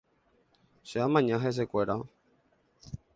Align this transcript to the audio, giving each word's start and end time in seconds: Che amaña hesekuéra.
Che 0.87 0.97
amaña 1.01 1.37
hesekuéra. 1.43 1.95